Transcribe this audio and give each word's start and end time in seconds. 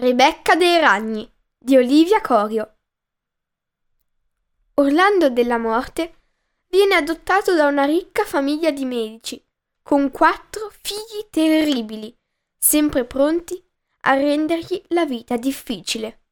Rebecca 0.00 0.54
dei 0.54 0.78
Ragni 0.78 1.30
di 1.58 1.76
Olivia 1.76 2.22
Corio. 2.22 2.76
Orlando 4.76 5.28
della 5.28 5.58
Morte 5.58 6.14
viene 6.68 6.94
adottato 6.94 7.54
da 7.54 7.66
una 7.66 7.84
ricca 7.84 8.24
famiglia 8.24 8.70
di 8.70 8.86
medici, 8.86 9.44
con 9.82 10.10
quattro 10.10 10.72
figli 10.80 11.28
terribili, 11.28 12.16
sempre 12.56 13.04
pronti 13.04 13.62
a 14.04 14.14
rendergli 14.14 14.82
la 14.88 15.04
vita 15.04 15.36
difficile. 15.36 16.22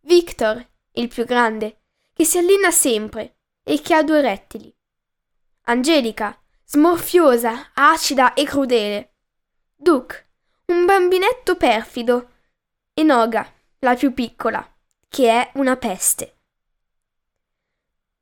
Victor, 0.00 0.68
il 0.94 1.06
più 1.06 1.24
grande, 1.24 1.82
che 2.12 2.24
si 2.24 2.38
allena 2.38 2.72
sempre 2.72 3.36
e 3.62 3.80
che 3.80 3.94
ha 3.94 4.02
due 4.02 4.20
rettili. 4.20 4.76
Angelica, 5.66 6.36
smorfiosa, 6.64 7.70
acida 7.74 8.34
e 8.34 8.42
crudele. 8.42 9.14
Duke, 9.72 10.30
un 10.66 10.84
bambinetto 10.84 11.54
perfido, 11.54 12.30
e 12.98 13.02
Noga, 13.02 13.46
la 13.80 13.94
più 13.94 14.14
piccola, 14.14 14.66
che 15.06 15.28
è 15.28 15.50
una 15.56 15.76
peste. 15.76 16.36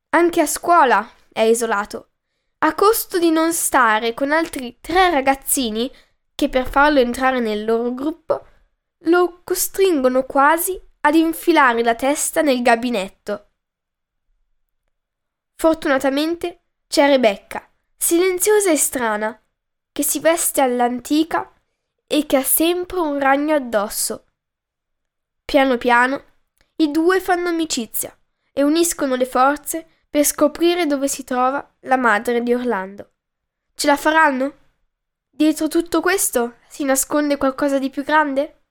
Anche 0.09 0.41
a 0.41 0.45
scuola 0.45 1.09
è 1.31 1.39
isolato, 1.43 2.09
a 2.57 2.75
costo 2.75 3.17
di 3.17 3.29
non 3.29 3.53
stare 3.53 4.13
con 4.13 4.33
altri 4.33 4.79
tre 4.81 5.11
ragazzini 5.11 5.89
che 6.35 6.49
per 6.49 6.67
farlo 6.67 6.99
entrare 6.99 7.39
nel 7.39 7.63
loro 7.63 7.93
gruppo 7.93 8.47
lo 9.05 9.43
costringono 9.45 10.25
quasi 10.25 10.77
ad 11.01 11.15
infilare 11.15 11.81
la 11.81 11.95
testa 11.95 12.41
nel 12.41 12.61
gabinetto. 12.61 13.51
Fortunatamente 15.55 16.63
c'è 16.85 17.07
Rebecca, 17.07 17.65
silenziosa 17.95 18.71
e 18.71 18.75
strana, 18.75 19.41
che 19.93 20.03
si 20.03 20.19
veste 20.19 20.59
all'antica 20.59 21.49
e 22.05 22.25
che 22.25 22.35
ha 22.35 22.43
sempre 22.43 22.99
un 22.99 23.17
ragno 23.19 23.55
addosso. 23.55 24.25
Piano 25.45 25.77
piano 25.77 26.23
i 26.77 26.89
due 26.89 27.21
fanno 27.21 27.49
amicizia 27.49 28.17
e 28.51 28.63
uniscono 28.63 29.15
le 29.15 29.27
forze 29.27 29.87
per 30.09 30.25
scoprire 30.25 30.87
dove 30.87 31.07
si 31.07 31.23
trova 31.23 31.75
la 31.81 31.97
madre 31.97 32.41
di 32.41 32.53
Orlando. 32.53 33.11
Ce 33.75 33.85
la 33.85 33.95
faranno? 33.95 34.63
Dietro 35.29 35.67
tutto 35.67 36.01
questo 36.01 36.57
si 36.67 36.83
nasconde 36.83 37.37
qualcosa 37.37 37.77
di 37.77 37.89
più 37.89 38.03
grande? 38.03 38.63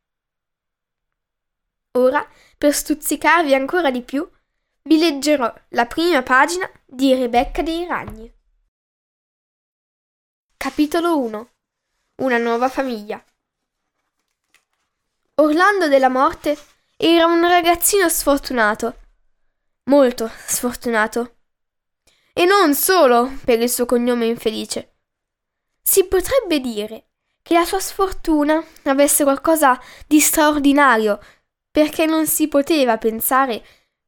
Ora, 1.93 2.26
per 2.59 2.75
stuzzicarvi 2.75 3.54
ancora 3.54 3.91
di 3.91 4.03
più, 4.03 4.28
vi 4.82 4.99
leggerò 4.99 5.53
la 5.69 5.87
prima 5.87 6.22
pagina 6.22 6.69
di 6.84 7.15
Rebecca 7.15 7.62
dei 7.62 7.87
Ragni. 7.87 8.34
Capitolo 10.56 11.20
1 11.20 11.50
Una 12.22 12.38
nuova 12.38 12.69
famiglia 12.69 13.22
Orlando 15.37 15.89
della 15.89 16.09
Morte 16.09 16.56
era 16.97 17.27
un 17.27 17.41
ragazzino 17.41 18.09
sfortunato, 18.09 18.99
molto 19.84 20.31
sfortunato. 20.47 21.39
E 22.33 22.45
non 22.45 22.72
solo 22.75 23.33
per 23.44 23.61
il 23.61 23.69
suo 23.69 23.84
cognome 23.84 24.27
infelice. 24.27 24.94
Si 25.83 26.05
potrebbe 26.05 26.61
dire 26.61 27.06
che 27.43 27.55
la 27.55 27.65
sua 27.65 27.81
sfortuna 27.81 28.65
avesse 28.84 29.25
qualcosa 29.25 29.81
di 30.06 30.21
straordinario, 30.21 31.19
perché 31.69 32.06
non 32.06 32.28
si 32.28 32.47
poteva 32.47 32.97
pensare 32.97 33.65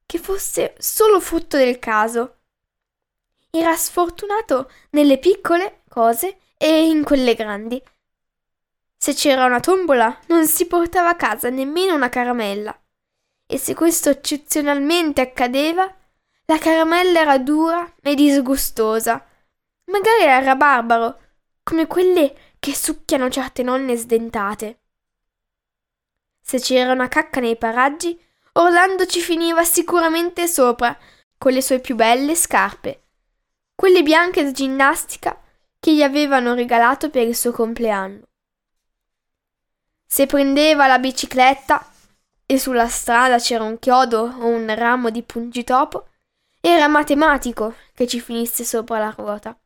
che 0.07 0.19
fosse 0.19 0.77
solo 0.79 1.19
frutto 1.19 1.57
del 1.57 1.81
caso. 1.81 2.37
Era 3.51 3.75
sfortunato 3.75 4.71
nelle 4.91 5.19
piccole 5.19 5.83
cose 5.89 6.39
e 6.57 6.87
in 6.87 7.03
quelle 7.03 7.35
grandi. 7.35 7.83
Se 9.07 9.15
c'era 9.15 9.45
una 9.45 9.61
tombola, 9.61 10.19
non 10.27 10.49
si 10.49 10.67
portava 10.67 11.11
a 11.11 11.15
casa 11.15 11.49
nemmeno 11.49 11.95
una 11.95 12.09
caramella. 12.09 12.77
E 13.47 13.57
se 13.57 13.73
questo 13.73 14.11
eccezionalmente 14.11 15.21
accadeva, 15.21 15.89
la 16.47 16.59
caramella 16.59 17.21
era 17.21 17.39
dura 17.39 17.89
e 18.03 18.17
disgustosa. 18.17 19.25
Magari 19.93 20.25
era 20.25 20.57
barbaro, 20.57 21.21
come 21.63 21.87
quelle 21.87 22.57
che 22.59 22.75
succhiano 22.75 23.31
certe 23.31 23.63
nonne 23.63 23.95
sdentate. 23.95 24.81
Se 26.41 26.59
c'era 26.59 26.91
una 26.91 27.07
cacca 27.07 27.39
nei 27.39 27.57
paraggi, 27.57 28.21
Orlando 28.55 29.07
ci 29.07 29.21
finiva 29.21 29.63
sicuramente 29.63 30.49
sopra, 30.49 30.99
con 31.39 31.53
le 31.53 31.63
sue 31.63 31.79
più 31.79 31.95
belle 31.95 32.35
scarpe, 32.35 33.03
quelle 33.73 34.03
bianche 34.03 34.43
da 34.43 34.51
ginnastica 34.51 35.41
che 35.79 35.95
gli 35.95 36.03
avevano 36.03 36.55
regalato 36.55 37.09
per 37.09 37.25
il 37.25 37.37
suo 37.37 37.53
compleanno. 37.53 38.25
Se 40.07 40.27
prendeva 40.27 40.87
la 40.87 40.99
bicicletta 40.99 41.85
e 42.47 42.59
sulla 42.59 42.89
strada 42.89 43.39
c'era 43.39 43.65
un 43.65 43.79
chiodo 43.79 44.21
o 44.21 44.47
un 44.47 44.73
ramo 44.75 45.11
di 45.11 45.23
pungitopo, 45.23 46.09
era 46.61 46.87
matematico 46.87 47.75
che 47.93 48.07
ci 48.07 48.21
finisse 48.21 48.65
sopra 48.65 48.99
la 48.99 49.15
ruota. 49.17 49.59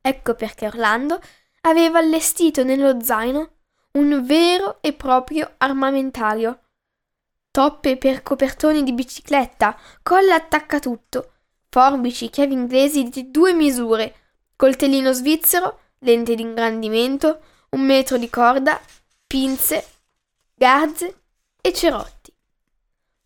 Ecco 0.00 0.34
perché 0.34 0.66
Orlando 0.66 1.20
aveva 1.62 1.98
allestito 1.98 2.62
nello 2.62 3.02
zaino 3.02 3.50
un 3.92 4.24
vero 4.24 4.78
e 4.80 4.92
proprio 4.92 5.54
armamentario. 5.58 6.60
Toppe 7.50 7.96
per 7.96 8.22
copertoni 8.22 8.82
di 8.82 8.92
bicicletta, 8.92 9.78
colla 10.02 10.34
attaccatutto, 10.34 11.32
forbici, 11.68 12.30
chiavi 12.30 12.52
inglesi 12.52 13.04
di 13.04 13.30
due 13.30 13.54
misure, 13.54 14.14
coltellino 14.56 15.12
svizzero, 15.12 15.80
lente 16.00 16.34
d'ingrandimento, 16.34 17.40
un 17.74 17.80
metro 17.80 18.16
di 18.16 18.30
corda, 18.30 18.80
pinze, 19.26 19.84
garze 20.54 21.22
e 21.60 21.72
cerotti. 21.72 22.32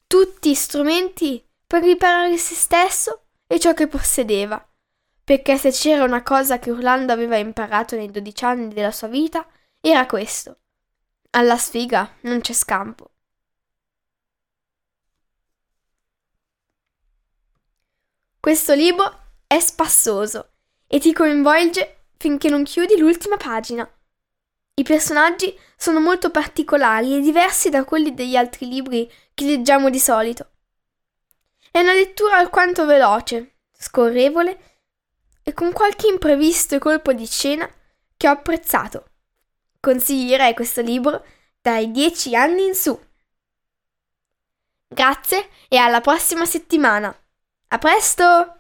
Tutti 0.06 0.54
strumenti 0.54 1.47
per 1.66 1.82
riparare 1.82 2.38
se 2.38 2.54
stesso 2.54 3.26
e 3.47 3.60
ciò 3.60 3.75
che 3.75 3.88
possedeva, 3.88 4.66
perché 5.22 5.59
se 5.59 5.70
c'era 5.70 6.04
una 6.04 6.22
cosa 6.22 6.59
che 6.59 6.70
Orlando 6.70 7.12
aveva 7.12 7.36
imparato 7.36 7.94
nei 7.94 8.10
dodici 8.10 8.44
anni 8.44 8.72
della 8.72 8.91
sua 8.91 9.09
vita, 9.09 9.47
era 9.81 10.06
questo. 10.06 10.60
Alla 11.30 11.59
sfiga 11.59 12.16
non 12.22 12.41
c'è 12.41 12.54
scampo. 12.54 13.10
Questo 18.41 18.72
libro 18.72 19.24
è 19.47 19.59
spassoso 19.60 20.53
e 20.86 20.98
ti 21.00 21.12
coinvolge 21.12 22.06
finché 22.16 22.48
non 22.48 22.65
chiudi 22.65 22.97
l'ultima 22.97 23.36
pagina. 23.36 23.86
I 24.78 24.84
personaggi 24.84 25.59
sono 25.77 25.98
molto 25.98 26.30
particolari 26.30 27.16
e 27.16 27.21
diversi 27.21 27.69
da 27.69 27.83
quelli 27.83 28.15
degli 28.15 28.36
altri 28.36 28.69
libri 28.69 29.10
che 29.34 29.45
leggiamo 29.45 29.91
di 29.91 29.98
solito. 29.98 30.51
È 31.72 31.80
una 31.80 31.92
lettura 31.92 32.36
alquanto 32.36 32.86
veloce, 32.86 33.57
scorrevole 33.77 34.77
e 35.42 35.53
con 35.53 35.72
qualche 35.72 36.07
imprevisto 36.07 36.77
e 36.77 36.78
colpo 36.78 37.13
di 37.13 37.27
scena 37.27 37.69
che 38.16 38.28
ho 38.28 38.33
apprezzato. 38.33 39.10
Consiglierei 39.80 40.54
questo 40.54 40.81
libro 40.81 41.24
dai 41.60 41.91
10 41.91 42.36
anni 42.36 42.66
in 42.66 42.74
su. 42.77 42.97
Grazie 44.86 45.48
e 45.66 45.77
alla 45.77 46.01
prossima 46.01 46.45
settimana. 46.45 47.13
A 47.71 47.78
presto! 47.78 48.58